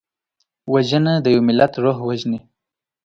وژنه 0.71 1.13
د 1.23 1.25
یو 1.35 1.41
ملت 1.47 1.73
روح 1.83 1.97
وژني 2.07 2.39